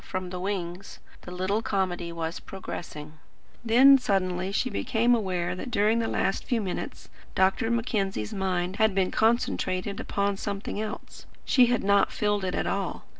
[0.03, 0.97] from the wings.
[1.21, 3.19] The little comedy was progressing.
[3.63, 7.69] Then suddenly she became aware that during the last few minutes Dr.
[7.69, 11.27] Mackenzie's mind had been concentrated upon something else.
[11.45, 13.05] She had not filled it at all.